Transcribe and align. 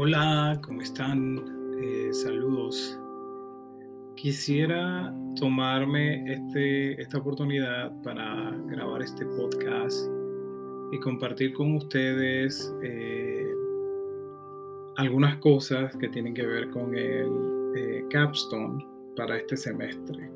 Hola, 0.00 0.60
¿cómo 0.62 0.80
están? 0.80 1.40
Eh, 1.82 2.10
saludos. 2.12 2.96
Quisiera 4.14 5.12
tomarme 5.34 6.22
este, 6.32 7.02
esta 7.02 7.18
oportunidad 7.18 7.90
para 8.04 8.56
grabar 8.68 9.02
este 9.02 9.26
podcast 9.26 10.08
y 10.92 11.00
compartir 11.00 11.52
con 11.52 11.74
ustedes 11.74 12.72
eh, 12.84 13.52
algunas 14.98 15.38
cosas 15.38 15.96
que 15.96 16.06
tienen 16.06 16.32
que 16.32 16.46
ver 16.46 16.70
con 16.70 16.96
el 16.96 17.28
eh, 17.76 18.04
capstone 18.08 18.86
para 19.16 19.36
este 19.36 19.56
semestre. 19.56 20.30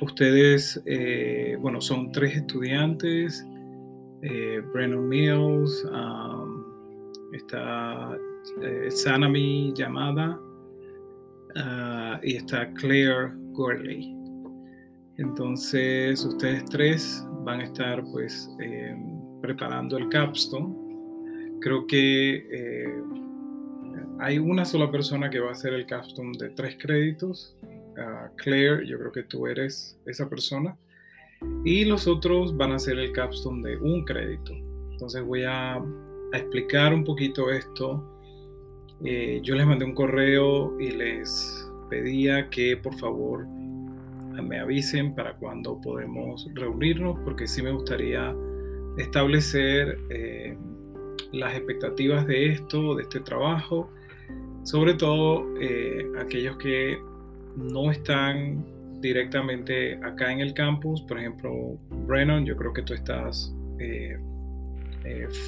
ustedes, 0.00 0.82
bueno, 1.60 1.80
son 1.80 2.10
tres 2.10 2.34
estudiantes, 2.34 3.46
Brennan 4.72 5.08
Mills, 5.08 5.84
um, 5.84 6.37
está 7.32 8.16
eh, 8.62 8.90
Sanami 8.90 9.72
Yamada 9.74 10.38
ah, 11.56 12.20
y 12.22 12.36
está 12.36 12.72
Claire 12.74 13.32
Gurley. 13.52 14.14
Entonces 15.16 16.24
ustedes 16.24 16.64
tres 16.66 17.26
van 17.44 17.60
a 17.60 17.64
estar 17.64 18.04
pues 18.12 18.48
em, 18.60 19.40
preparando 19.40 19.98
el 19.98 20.08
capstone. 20.08 20.74
Creo 21.60 21.86
que 21.86 22.46
eh, 22.50 23.02
hay 24.20 24.38
una 24.38 24.64
sola 24.64 24.90
persona 24.90 25.28
que 25.28 25.40
va 25.40 25.48
a 25.48 25.52
hacer 25.52 25.74
el 25.74 25.86
capstone 25.86 26.38
de 26.38 26.50
tres 26.50 26.76
créditos. 26.78 27.56
Ah, 27.98 28.30
Claire, 28.36 28.86
yo 28.86 28.98
creo 28.98 29.12
que 29.12 29.24
tú 29.24 29.46
eres 29.46 29.98
esa 30.06 30.28
persona. 30.28 30.76
Y 31.64 31.84
los 31.84 32.06
otros 32.06 32.56
van 32.56 32.72
a 32.72 32.76
hacer 32.76 32.98
el 32.98 33.12
capstone 33.12 33.68
de 33.68 33.76
un 33.76 34.04
crédito. 34.04 34.52
Entonces 34.92 35.22
voy 35.22 35.44
a 35.44 35.80
a 36.32 36.38
explicar 36.38 36.92
un 36.92 37.04
poquito 37.04 37.50
esto, 37.50 38.04
eh, 39.04 39.40
yo 39.42 39.54
les 39.54 39.66
mandé 39.66 39.84
un 39.84 39.94
correo 39.94 40.78
y 40.80 40.90
les 40.90 41.68
pedía 41.88 42.50
que 42.50 42.76
por 42.76 42.94
favor 42.98 43.46
me 43.46 44.58
avisen 44.58 45.14
para 45.14 45.34
cuando 45.34 45.80
podemos 45.80 46.48
reunirnos, 46.54 47.18
porque 47.24 47.46
sí 47.46 47.62
me 47.62 47.72
gustaría 47.72 48.34
establecer 48.96 49.98
eh, 50.10 50.56
las 51.32 51.54
expectativas 51.54 52.26
de 52.26 52.52
esto, 52.52 52.94
de 52.94 53.02
este 53.02 53.20
trabajo, 53.20 53.90
sobre 54.64 54.94
todo 54.94 55.44
eh, 55.60 56.06
aquellos 56.18 56.56
que 56.56 56.98
no 57.56 57.90
están 57.90 58.64
directamente 59.00 59.96
acá 60.04 60.32
en 60.32 60.40
el 60.40 60.54
campus, 60.54 61.02
por 61.02 61.18
ejemplo, 61.18 61.78
Brennan, 62.06 62.44
yo 62.44 62.56
creo 62.56 62.72
que 62.72 62.82
tú 62.82 62.94
estás 62.94 63.54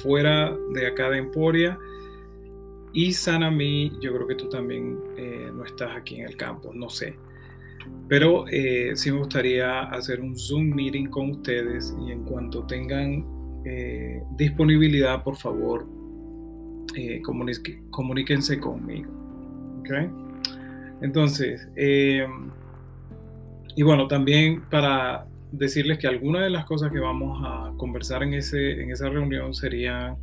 fuera 0.01 0.55
de 0.73 0.87
acá 0.87 1.09
de 1.09 1.17
Emporia. 1.17 1.77
Y 2.93 3.13
Sanami, 3.13 3.91
yo 4.01 4.13
creo 4.13 4.27
que 4.27 4.35
tú 4.35 4.49
también 4.49 4.99
eh, 5.17 5.49
no 5.53 5.63
estás 5.63 5.95
aquí 5.95 6.19
en 6.19 6.27
el 6.27 6.35
campo, 6.35 6.71
no 6.73 6.89
sé. 6.89 7.15
Pero 8.07 8.45
eh, 8.49 8.91
sí 8.95 9.11
me 9.11 9.19
gustaría 9.19 9.83
hacer 9.83 10.19
un 10.21 10.37
Zoom 10.37 10.75
meeting 10.75 11.07
con 11.07 11.31
ustedes 11.31 11.95
y 12.05 12.11
en 12.11 12.23
cuanto 12.23 12.65
tengan 12.65 13.39
disponibilidad, 14.37 15.23
por 15.23 15.35
favor, 15.35 15.87
comuníquense 17.91 18.59
conmigo. 18.59 19.11
¿Okay? 19.81 20.09
Entonces, 21.01 21.67
y 23.75 23.83
bueno, 23.83 24.07
también 24.07 24.63
para 24.69 25.27
decirles 25.51 25.97
que 25.97 26.07
algunas 26.07 26.43
de 26.43 26.49
las 26.49 26.65
cosas 26.65 26.91
que 26.91 26.99
vamos 26.99 27.41
a 27.43 27.73
conversar 27.77 28.23
en, 28.23 28.33
ese, 28.33 28.81
en 28.81 28.91
esa 28.91 29.09
reunión 29.09 29.53
serían 29.53 30.17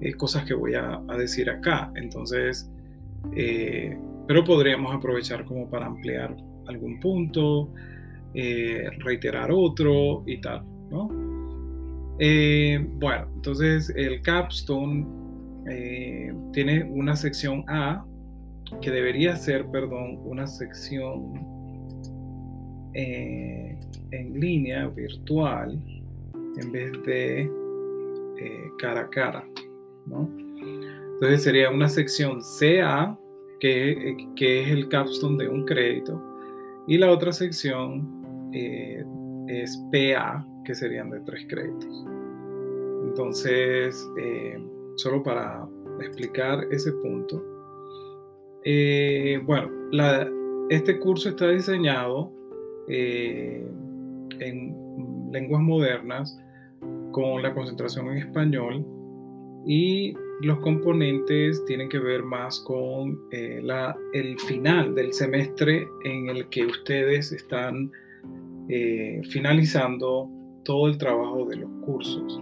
eh, 0.00 0.14
cosas 0.14 0.44
que 0.44 0.54
voy 0.54 0.74
a, 0.74 1.00
decir 1.18 1.50
acá. 1.50 1.90
Entonces, 1.96 2.70
eh, 3.34 3.98
pero 4.26 4.44
podríamos 4.44 4.94
aprovechar 4.94 5.44
como 5.44 5.68
para 5.68 5.86
ampliar 5.86 6.36
algún 6.66 7.00
punto, 7.00 7.72
eh, 8.34 8.88
reiterar 8.98 9.50
otro 9.52 10.22
y 10.26 10.40
tal, 10.40 10.64
¿no? 10.90 11.08
bueno, 12.18 13.28
entonces 13.34 13.92
el 13.94 14.22
capstone 14.22 15.06
tiene 16.54 16.82
una 16.84 17.14
sección 17.14 17.62
A 17.68 18.06
que 18.80 18.90
debería 18.90 19.36
ser, 19.36 19.66
perdón, 19.66 20.18
una 20.24 20.46
sección 20.46 21.55
eh, 22.98 23.76
en 24.10 24.40
línea 24.40 24.86
virtual 24.88 25.78
en 26.56 26.72
vez 26.72 26.92
de 27.04 27.42
eh, 27.42 28.70
cara 28.78 29.02
a 29.02 29.10
cara. 29.10 29.46
Entonces 30.06 31.42
sería 31.42 31.68
una 31.68 31.90
sección 31.90 32.40
CA, 32.40 33.18
que, 33.60 34.16
que, 34.34 34.62
es 34.62 34.70
el 34.70 34.88
capstone 34.88 35.44
de 35.44 35.50
un 35.50 35.66
crédito, 35.66 36.22
y 36.86 36.96
la 36.96 37.10
otra 37.10 37.32
sección 37.32 38.50
eh, 38.54 39.04
es 39.48 39.76
PA, 39.92 40.46
que 40.64 40.74
serían 40.74 41.10
de 41.10 41.20
tres 41.20 41.44
créditos. 41.50 42.06
Entonces, 43.08 44.08
solo 44.96 45.22
para 45.22 45.68
explicar 46.00 46.66
ese 46.70 46.92
punto. 46.92 47.44
bueno, 49.44 49.70
este 50.70 50.98
curso 50.98 51.28
está 51.28 51.50
diseñado 51.50 52.32
eh, 52.88 53.66
en 54.40 55.30
lenguas 55.32 55.62
modernas 55.62 56.38
con 57.12 57.42
la 57.42 57.54
concentración 57.54 58.08
en 58.08 58.18
español 58.18 58.84
y 59.66 60.14
los 60.42 60.58
componentes 60.60 61.64
tienen 61.64 61.88
que 61.88 61.98
ver 61.98 62.22
más 62.22 62.60
con 62.60 63.18
eh, 63.32 63.60
la, 63.62 63.96
el 64.12 64.38
final 64.40 64.94
del 64.94 65.12
semestre 65.12 65.88
en 66.04 66.28
el 66.28 66.48
que 66.48 66.66
ustedes 66.66 67.32
están 67.32 67.90
eh, 68.68 69.22
finalizando 69.30 70.28
todo 70.64 70.88
el 70.88 70.98
trabajo 70.98 71.46
de 71.46 71.56
los 71.56 71.70
cursos. 71.84 72.40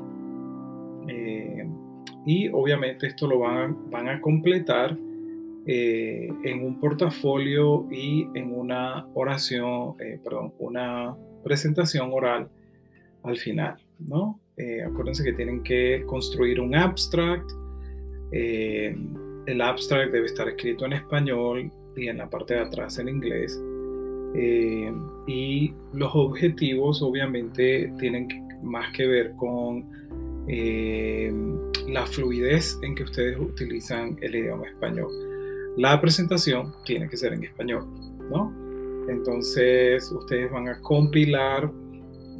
y 2.27 2.49
obviamente 2.49 3.07
esto 3.07 3.27
lo 3.27 3.41
van, 3.41 3.91
van 3.91 4.09
a 4.09 4.19
completar 4.21 4.97
eh, 5.67 6.29
en 6.45 6.63
un 6.63 6.79
portafolio 6.79 7.87
y 7.91 8.29
en 8.35 8.53
una 8.53 9.07
oración, 9.15 9.95
eh, 9.99 10.21
perdón, 10.23 10.53
una 10.59 11.17
presentación 11.43 12.11
oral 12.13 12.51
al 13.23 13.39
final, 13.39 13.77
¿no? 13.99 14.39
Eh, 14.59 14.83
acuérdense 14.83 15.25
que 15.25 15.33
tienen 15.33 15.63
que 15.63 16.05
construir 16.07 16.61
un 16.61 16.75
abstract. 16.75 17.51
el 18.31 19.61
abstract 19.61 20.13
debe 20.13 20.27
estar 20.27 20.49
escrito 20.49 20.85
en 20.85 20.95
español 20.95 21.71
y 21.97 22.09
en 22.09 22.19
la 22.19 22.29
parte 22.29 22.55
de 22.55 22.61
atrás 22.61 22.99
en 22.99 23.09
inglés. 23.09 23.59
y 25.27 25.73
los 25.95 26.11
objetivos 26.15 27.01
obviamente 27.01 27.93
tienen 27.99 28.29
más 28.63 28.93
que 28.93 29.07
ver 29.07 29.33
con 29.37 29.89
la 31.89 32.07
fluidez 32.07 32.79
en 32.83 32.95
que 32.95 33.05
ustedes 33.05 33.39
utilizan 33.39 34.19
el 34.21 34.35
idioma 34.35 34.67
español 34.67 35.34
la 35.77 36.01
presentación 36.01 36.73
tiene 36.85 37.09
que 37.09 37.17
ser 37.17 37.33
en 37.33 37.45
español, 37.45 37.87
¿no? 38.31 38.53
Entonces 39.09 40.11
ustedes 40.11 40.51
van 40.51 40.69
a 40.69 40.81
compilar 40.81 41.71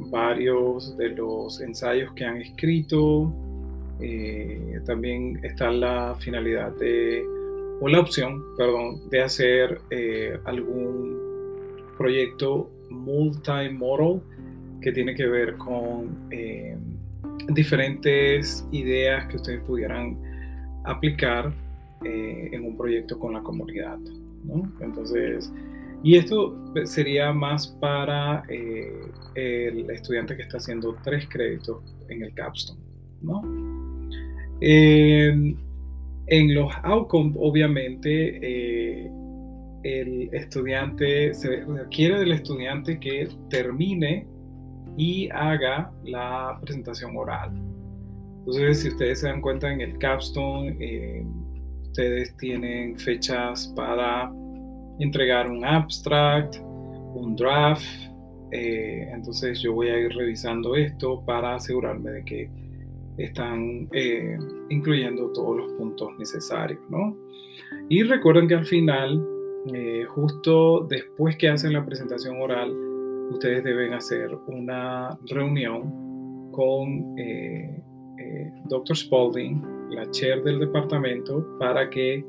varios 0.09 0.95
de 0.97 1.09
los 1.09 1.61
ensayos 1.61 2.13
que 2.13 2.25
han 2.25 2.37
escrito. 2.37 3.33
Eh, 3.99 4.79
también 4.85 5.39
está 5.43 5.71
la 5.71 6.15
finalidad 6.19 6.75
de, 6.77 7.23
o 7.79 7.87
la 7.87 7.99
opción, 7.99 8.43
perdón, 8.57 9.09
de 9.09 9.21
hacer 9.21 9.79
eh, 9.89 10.37
algún 10.45 11.17
proyecto 11.97 12.69
multimodal 12.89 14.21
que 14.81 14.91
tiene 14.91 15.15
que 15.15 15.25
ver 15.27 15.55
con 15.57 16.27
eh, 16.29 16.77
diferentes 17.49 18.67
ideas 18.71 19.27
que 19.27 19.37
ustedes 19.37 19.61
pudieran 19.61 20.17
aplicar 20.83 21.53
eh, 22.05 22.49
en 22.51 22.63
un 22.63 22.77
proyecto 22.77 23.19
con 23.19 23.33
la 23.33 23.41
comunidad. 23.41 23.97
¿no? 24.43 24.71
Entonces, 24.79 25.51
y 26.03 26.15
esto 26.15 26.55
sería 26.83 27.33
más 27.33 27.67
para 27.67 28.43
eh, 28.47 28.93
el 29.33 29.89
estudiante 29.89 30.35
que 30.35 30.43
está 30.43 30.57
haciendo 30.57 30.95
tres 31.03 31.27
créditos 31.27 31.81
en 32.09 32.21
el 32.21 32.33
capstone. 32.33 32.79
¿no? 33.21 33.41
en 36.27 36.55
los 36.55 36.71
outcomes, 36.83 37.35
obviamente, 37.39 38.39
eh, 38.41 39.11
el 39.83 40.33
estudiante, 40.33 41.33
se 41.33 41.63
requiere 41.65 42.19
del 42.19 42.31
estudiante 42.31 42.99
que 42.99 43.27
termine 43.49 44.25
y 44.97 45.29
haga 45.29 45.91
la 46.03 46.57
presentación 46.61 47.15
oral. 47.15 47.51
Entonces, 48.39 48.81
si 48.81 48.89
ustedes 48.89 49.19
se 49.19 49.27
dan 49.27 49.41
cuenta 49.41 49.71
en 49.71 49.81
el 49.81 49.97
capstone, 49.97 50.75
ustedes 51.95 52.35
tienen 52.35 52.99
fechas 52.99 53.71
para 53.73 54.29
entregar 54.99 55.49
un 55.49 55.63
abstract, 55.63 56.57
un 57.13 57.37
draft. 57.37 57.85
Eh, 58.51 59.07
entonces 59.13 59.61
yo 59.61 59.71
voy 59.71 59.87
a 59.87 59.97
ir 59.97 60.11
revisando 60.11 60.75
esto 60.75 61.23
para 61.25 61.55
asegurarme 61.55 62.11
de 62.11 62.25
que 62.25 62.49
están 63.17 63.87
eh, 63.93 64.37
incluyendo 64.69 65.31
todos 65.31 65.55
los 65.55 65.71
puntos 65.75 66.09
necesarios, 66.19 66.81
¿no? 66.89 67.15
Y 67.87 68.03
recuerden 68.03 68.49
que 68.49 68.55
al 68.55 68.65
final, 68.65 69.25
eh, 69.73 70.03
justo 70.03 70.85
después 70.89 71.37
que 71.37 71.47
hacen 71.47 71.71
la 71.71 71.85
presentación 71.85 72.41
oral, 72.41 72.75
ustedes 73.31 73.63
deben 73.63 73.93
hacer 73.93 74.35
una 74.47 75.17
reunión 75.29 76.51
con 76.51 77.15
Dr. 78.67 78.97
Spalding, 78.97 79.74
la 79.89 80.09
chair 80.11 80.43
del 80.43 80.59
departamento, 80.59 81.45
para 81.59 81.89
que 81.89 82.25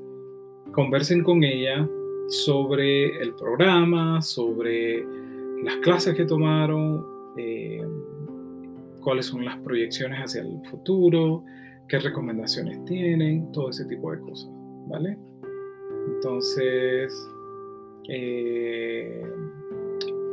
conversen 0.72 1.22
con 1.22 1.42
ella 1.44 1.88
sobre 2.28 3.18
el 3.22 3.34
programa, 3.34 4.20
sobre 4.20 5.04
las 5.62 5.76
clases 5.76 6.14
que 6.14 6.24
tomaron, 6.24 7.04
cuáles 9.06 9.26
son 9.26 9.44
las 9.44 9.56
proyecciones 9.58 10.18
hacia 10.18 10.42
el 10.42 10.58
futuro, 10.68 11.44
qué 11.88 12.00
recomendaciones 12.00 12.84
tienen, 12.86 13.52
todo 13.52 13.70
ese 13.70 13.84
tipo 13.84 14.10
de 14.10 14.18
cosas, 14.18 14.50
¿vale? 14.88 15.16
Entonces, 16.08 17.14
eh, 18.08 19.22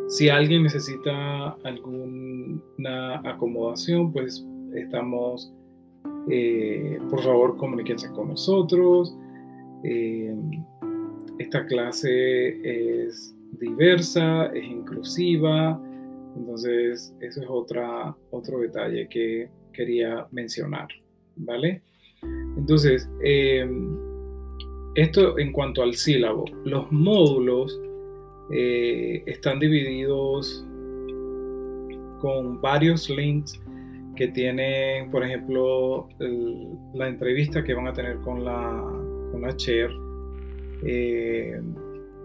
si 0.08 0.30
alguien 0.30 0.64
necesita 0.64 1.50
alguna 1.64 3.22
acomodación, 3.24 4.12
pues 4.12 4.44
estamos, 4.74 5.54
eh, 6.30 7.00
por 7.10 7.22
favor, 7.22 7.58
comuníquense 7.58 8.10
con 8.12 8.30
nosotros. 8.30 9.16
Eh, 9.84 10.36
esta 11.40 11.66
clase 11.66 13.08
es 13.08 13.36
diversa, 13.60 14.48
es 14.48 14.66
inclusiva, 14.66 15.80
entonces, 16.36 17.16
eso 17.20 17.42
es 17.42 17.48
otro 17.50 18.60
detalle 18.60 19.08
que 19.08 19.50
quería 19.72 20.28
mencionar, 20.32 20.88
¿vale? 21.36 21.82
Entonces, 22.58 23.10
em, 23.24 23.96
esto 24.96 25.38
en 25.38 25.52
cuanto 25.52 25.82
al 25.82 25.94
sílabo, 25.94 26.46
los 26.66 26.92
módulos 26.92 27.80
eh, 28.52 29.24
están 29.26 29.60
divididos 29.60 30.66
con 32.20 32.62
varios 32.62 33.10
links 33.10 33.60
que 34.16 34.28
tienen, 34.28 35.10
por 35.10 35.24
ejemplo, 35.24 36.08
la 36.94 37.08
entrevista 37.08 37.64
que 37.64 37.74
van 37.74 37.88
a 37.88 37.94
tener 37.94 38.18
con 38.18 38.44
la, 38.44 38.84
con 39.32 39.42
la 39.42 39.56
chair. 39.56 39.90
Eh, 40.86 41.60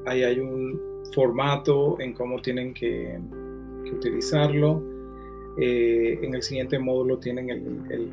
ahí 0.06 0.22
hay 0.22 0.38
un 0.38 0.80
formato 1.14 1.98
en 2.00 2.12
cómo 2.12 2.40
tienen 2.40 2.74
que 2.74 3.18
utilizarlo. 3.92 4.82
Eh, 5.60 6.18
en 6.22 6.34
el 6.34 6.42
siguiente 6.42 6.78
módulo 6.78 7.18
tienen 7.18 7.50
el, 7.50 8.12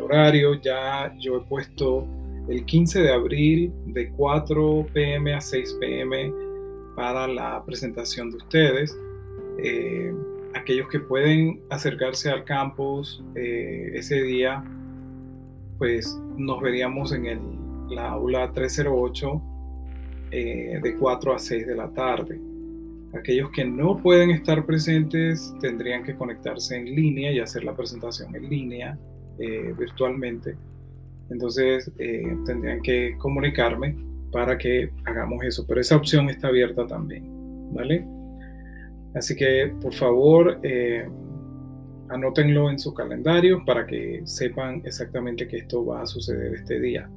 horario. 0.00 0.54
Ya 0.60 1.12
yo 1.18 1.38
he 1.38 1.40
puesto 1.40 2.06
el 2.48 2.64
15 2.64 3.02
de 3.02 3.12
abril 3.12 3.72
de 3.86 4.10
4 4.10 4.86
pm 4.92 5.34
a 5.34 5.40
6 5.40 5.76
pm 5.80 6.32
para 6.94 7.26
la 7.26 7.64
presentación 7.66 8.30
de 8.30 8.36
ustedes. 8.36 8.96
Eh, 9.58 10.14
aquellos 10.58 10.88
que 10.88 11.00
pueden 11.00 11.60
acercarse 11.70 12.30
al 12.30 12.44
campus 12.44 13.24
eh, 13.34 13.92
ese 13.94 14.22
día, 14.22 14.64
pues 15.78 16.18
nos 16.36 16.60
veríamos 16.60 17.12
en 17.12 17.26
el, 17.26 17.40
la 17.90 18.10
aula 18.10 18.52
308 18.52 19.42
de 20.30 20.96
4 20.98 21.34
a 21.34 21.38
6 21.38 21.66
de 21.66 21.74
la 21.74 21.88
tarde. 21.88 22.38
Aquellos 23.14 23.50
que 23.50 23.64
no 23.64 23.96
pueden 24.02 24.30
estar 24.30 24.66
presentes 24.66 25.54
tendrían 25.60 26.04
que 26.04 26.14
conectarse 26.14 26.76
en 26.76 26.84
línea 26.84 27.32
y 27.32 27.40
hacer 27.40 27.64
la 27.64 27.74
presentación 27.74 28.34
en 28.36 28.48
línea 28.50 28.98
eh, 29.38 29.74
virtualmente. 29.78 30.56
Entonces 31.30 31.90
eh, 31.98 32.36
tendrían 32.44 32.82
que 32.82 33.16
comunicarme 33.18 33.96
para 34.30 34.58
que 34.58 34.90
hagamos 35.04 35.42
eso, 35.42 35.66
pero 35.66 35.80
esa 35.80 35.96
opción 35.96 36.28
está 36.28 36.48
abierta 36.48 36.86
también, 36.86 37.24
¿vale? 37.72 38.06
Así 39.14 39.34
que 39.34 39.72
por 39.80 39.94
favor 39.94 40.60
eh, 40.62 41.08
anótenlo 42.08 42.70
en 42.70 42.78
su 42.78 42.92
calendario 42.94 43.64
para 43.64 43.86
que 43.86 44.22
sepan 44.24 44.82
exactamente 44.84 45.46
que 45.48 45.58
esto 45.58 45.84
va 45.84 46.02
a 46.02 46.06
suceder 46.06 46.54
este 46.54 46.80
día. 46.80 47.08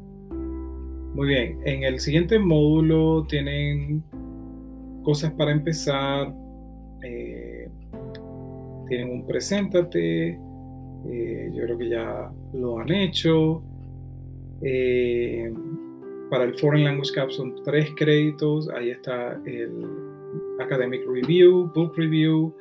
Muy 1.14 1.28
bien, 1.28 1.60
en 1.66 1.84
el 1.84 2.00
siguiente 2.00 2.40
módulo 2.40 3.26
tienen 3.28 4.04
cosas 5.04 5.32
para 5.32 5.52
empezar. 5.52 6.34
Eh, 7.04 7.70
tienen 8.88 9.12
un 9.12 9.28
preséntate. 9.28 10.40
Eh, 11.10 11.52
yo 11.54 11.64
creo 11.64 11.78
que 11.78 11.90
ya 11.90 12.32
lo 12.54 12.80
han 12.80 12.92
hecho. 12.92 13.62
Eh, 14.62 15.54
para 16.30 16.46
el 16.46 16.58
Foreign 16.58 16.86
Language 16.86 17.12
Cap 17.14 17.30
son 17.32 17.56
tres 17.64 17.90
créditos. 17.98 18.70
Ahí 18.70 18.92
está 18.92 19.40
el 19.46 20.11
Academic 20.60 21.02
Review, 21.08 21.72
Book 21.74 21.94
Review. 21.96 22.54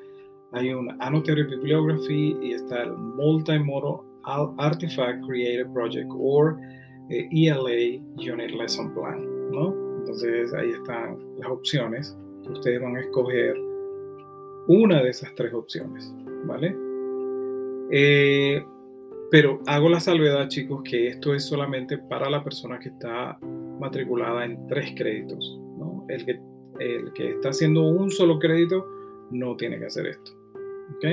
Hay 0.53 0.73
un 0.73 0.91
Annotated 1.01 1.49
Bibliography 1.49 2.37
y 2.43 2.53
está 2.53 2.83
el 2.83 2.93
Multimodal 2.93 4.01
Artifact 4.59 5.25
Creative 5.27 5.69
Project 5.73 6.09
o 6.11 6.57
ELA 7.09 7.71
e 7.71 8.03
Unit 8.17 8.51
Lesson 8.53 8.93
Plan. 8.95 9.51
¿no? 9.51 9.75
Entonces 9.99 10.53
ahí 10.55 10.71
están 10.71 11.19
las 11.39 11.51
opciones 11.51 12.17
ustedes 12.49 12.81
van 12.81 12.97
a 12.97 13.01
escoger 13.01 13.55
una 14.69 15.03
de 15.03 15.11
esas 15.11 15.35
tres 15.35 15.53
opciones, 15.53 16.13
¿vale? 16.45 16.77
Eh, 17.93 18.65
pero 19.31 19.61
hago 19.67 19.89
la 19.89 20.01
salvedad, 20.01 20.49
chicos, 20.49 20.83
que 20.85 21.09
esto 21.09 21.35
es 21.35 21.45
solamente 21.45 21.99
para 21.99 22.29
la 22.31 22.43
persona 22.43 22.79
que 22.79 22.91
está 22.91 23.39
matriculada 23.81 24.45
en 24.45 24.67
tres 24.67 24.93
créditos, 24.97 25.59
¿no? 25.79 26.05
El 26.09 26.25
que, 26.25 26.41
el 26.81 27.12
que 27.12 27.31
está 27.32 27.50
haciendo 27.50 27.82
un 27.82 28.11
solo 28.11 28.38
crédito 28.38 28.87
no 29.31 29.56
tiene 29.56 29.79
que 29.79 29.87
hacer 29.87 30.06
esto, 30.06 30.32
¿ok? 30.97 31.05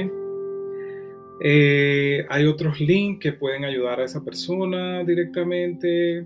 Eh, 1.40 2.25
hay 2.30 2.46
otros 2.46 2.80
links 2.80 3.19
que 3.22 3.34
pueden 3.34 3.64
ayudar 3.64 4.00
a 4.00 4.06
esa 4.06 4.24
persona 4.24 5.04
directamente. 5.04 6.25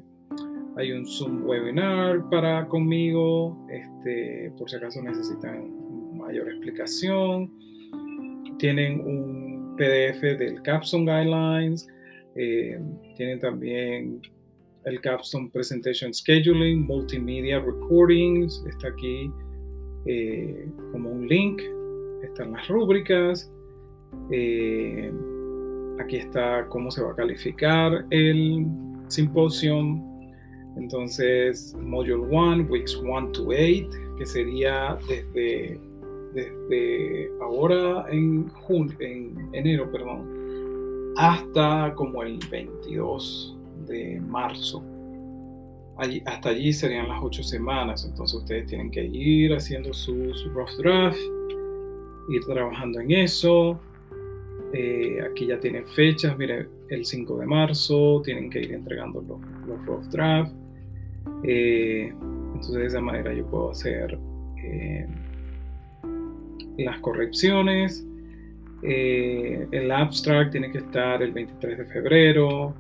Hay 0.78 0.92
un 0.94 1.06
Zoom 1.06 1.46
webinar 1.46 2.30
para 2.30 2.66
conmigo, 2.68 3.68
este, 3.70 4.54
por 4.58 4.70
si 4.70 4.78
acaso 4.78 5.02
necesitan 5.02 6.16
mayor 6.16 6.48
explicación. 6.48 7.52
Tienen 8.58 9.02
un 9.02 9.76
PDF 9.76 10.22
del 10.22 10.62
Capstone 10.62 11.04
Guidelines. 11.04 11.88
Eh, 12.36 12.80
tienen 13.18 13.40
también 13.40 14.22
el 14.86 15.02
Capstone 15.02 15.50
Presentation 15.52 16.14
Scheduling, 16.14 16.86
Multimedia 16.86 17.60
Recordings. 17.60 18.64
Está 18.68 18.90
aquí 18.90 19.32
eh, 20.06 20.68
como 20.92 21.12
un 21.12 21.28
link. 21.28 21.62
Están 22.24 22.52
las 22.52 22.68
rúbricas. 22.68 23.52
Eh, 24.32 25.12
aquí 26.00 26.18
está 26.18 26.68
cómo 26.68 26.92
se 26.92 27.02
va 27.04 27.12
a 27.12 27.16
calificar 27.16 28.06
el 28.10 28.66
simposium 29.08 30.12
entonces, 30.78 31.76
Module 31.80 32.28
1, 32.30 32.68
Weeks 32.70 32.96
1 32.96 33.32
to 33.34 33.48
8, 33.48 33.90
que 34.18 34.26
sería 34.26 34.98
desde, 35.08 35.80
desde 36.34 37.30
ahora 37.42 38.06
en, 38.10 38.48
junio, 38.50 38.96
en 39.00 39.50
enero, 39.54 39.92
perdón, 39.92 41.14
hasta 41.18 41.94
como 41.96 42.24
el 42.24 42.40
22 42.50 43.58
de 43.86 44.20
marzo. 44.20 44.84
Hasta 46.26 46.50
allí 46.50 46.74
serían 46.74 47.08
las 47.08 47.20
8 47.22 47.44
semanas, 47.44 48.06
entonces 48.10 48.40
ustedes 48.40 48.66
tienen 48.66 48.90
que 48.90 49.04
ir 49.06 49.54
haciendo 49.54 49.94
su, 49.94 50.34
rough 50.54 50.72
draft, 50.80 51.20
ir 52.30 52.44
trabajando 52.46 53.00
en 53.02 53.12
eso. 53.12 53.80
Eh, 54.74 55.20
aquí 55.30 55.48
ya 55.48 55.60
tienen 55.60 55.86
fechas, 55.86 56.38
mire, 56.38 56.68
el 56.90 57.06
5 57.06 57.38
de 57.40 57.46
marzo 57.46 58.22
tienen 58.24 58.50
que 58.50 58.62
ir 58.62 58.72
entregando 58.72 59.22
los, 59.22 59.68
los 59.68 59.86
rough 59.86 60.06
drafts. 60.06 60.56
Eh, 61.44 62.14
entonces 62.54 62.74
de 62.74 62.86
esa 62.86 63.02
manera 63.02 63.34
yo 63.34 63.46
puedo 63.46 63.72
hacer 63.72 64.18
eh, 64.64 65.08
las 66.78 67.00
correcciones. 67.00 68.06
Eh, 68.84 69.68
el 69.72 69.92
abstract 69.92 70.52
tiene 70.52 70.72
que 70.72 70.80
estar 70.80 71.22
el 71.22 71.32
23 71.32 71.78
de 71.78 71.86
febrero. 71.86 72.74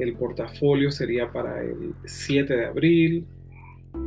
El 0.00 0.14
portafolio 0.14 0.90
sería 0.90 1.30
para 1.30 1.62
el 1.62 1.94
7 2.04 2.56
de 2.56 2.66
abril. 2.66 3.26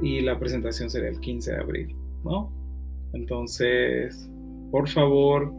Y 0.01 0.21
la 0.21 0.39
presentación 0.39 0.89
sería 0.89 1.09
el 1.09 1.19
15 1.19 1.51
de 1.51 1.57
abril. 1.57 1.95
¿no? 2.23 2.51
Entonces, 3.13 4.29
por 4.71 4.87
favor, 4.89 5.53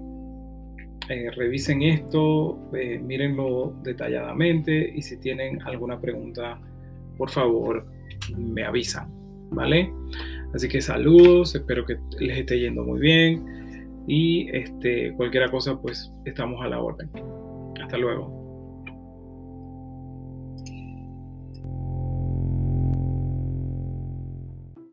revisen 1.37 1.83
esto, 1.83 2.59
mírenlo 2.73 3.75
detalladamente 3.83 4.93
y 4.95 5.03
si 5.03 5.19
tienen 5.19 5.63
alguna 5.63 6.01
pregunta, 6.01 6.59
por 7.17 7.31
favor, 7.31 7.87
me 8.37 8.65
avisan, 8.65 9.09
¿vale? 9.51 9.93
Así 10.55 10.69
que 10.69 10.81
saludos, 10.81 11.55
espero 11.55 11.85
que 11.85 11.97
les 12.19 12.39
esté 12.39 12.59
yendo 12.59 12.85
muy 12.85 13.01
bien 13.01 14.05
y 14.07 14.49
este, 14.51 15.13
cualquier 15.15 15.51
cosa 15.51 15.81
pues 15.81 16.11
estamos 16.25 16.65
a 16.65 16.69
la 16.69 16.81
orden. 16.81 17.09
Hasta 17.81 17.99
luego. 17.99 18.34